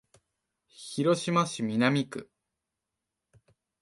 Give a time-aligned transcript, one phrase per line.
[0.67, 2.27] 広島市南区